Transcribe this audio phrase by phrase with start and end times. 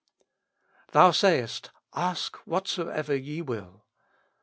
[0.93, 3.85] Thou sayest: As^ whatsoever ye will!